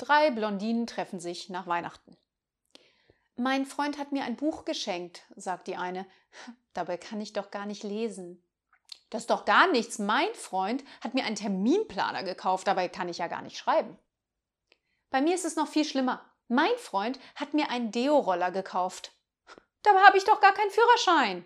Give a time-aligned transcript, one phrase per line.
[0.00, 2.16] Drei Blondinen treffen sich nach Weihnachten.
[3.36, 6.06] Mein Freund hat mir ein Buch geschenkt, sagt die eine.
[6.72, 8.42] Dabei kann ich doch gar nicht lesen.
[9.10, 9.98] Das ist doch gar nichts.
[9.98, 13.98] Mein Freund hat mir einen Terminplaner gekauft, dabei kann ich ja gar nicht schreiben.
[15.10, 16.24] Bei mir ist es noch viel schlimmer.
[16.48, 19.12] Mein Freund hat mir einen Deo-Roller gekauft.
[19.82, 21.44] Dabei habe ich doch gar keinen Führerschein.